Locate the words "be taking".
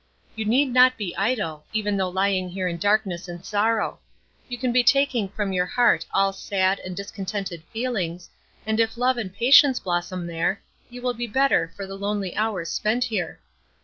4.71-5.29